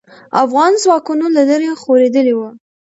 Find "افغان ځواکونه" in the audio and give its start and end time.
0.43-1.25